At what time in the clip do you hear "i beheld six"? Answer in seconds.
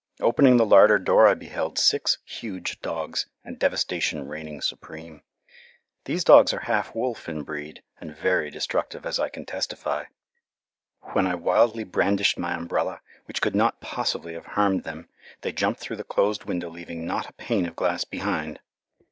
1.27-2.17